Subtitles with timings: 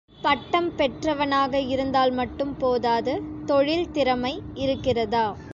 [0.21, 3.13] பட்டம் பெற்றவனாக இருந்தால் மட்டும் போதாது
[3.45, 4.33] தொழில் திறமை
[4.55, 5.25] இருக்கிறதா?